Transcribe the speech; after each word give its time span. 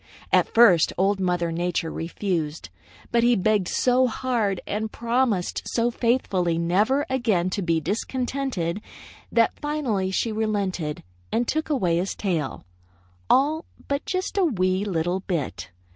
At 0.33 0.51
first 0.51 0.91
Old 0.97 1.19
Mother 1.19 1.51
Nature 1.51 1.91
refused, 1.91 2.69
but 3.11 3.21
he 3.21 3.35
begged 3.35 3.67
so 3.67 4.07
hard 4.07 4.59
and 4.65 4.91
promised 4.91 5.61
so 5.67 5.91
faithfully 5.91 6.57
never 6.57 7.05
again 7.07 7.51
to 7.51 7.61
be 7.61 7.79
discontented, 7.79 8.81
that 9.31 9.59
finally 9.59 10.09
she 10.09 10.31
relented 10.31 11.03
and 11.31 11.47
took 11.47 11.69
away 11.69 11.97
his 11.97 12.15
tail, 12.15 12.65
all 13.29 13.65
but 13.87 14.03
just 14.07 14.39
a 14.39 14.43
wee 14.43 14.83
little 14.83 15.19
bit. 15.19 15.69